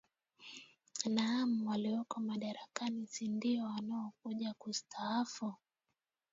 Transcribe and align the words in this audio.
naam 1.15 1.49
walioko 1.67 2.19
madarakani 2.19 3.07
si 3.07 3.27
ndio 3.27 3.63
wanaokuja 3.63 4.53
kustaafu 4.53 5.53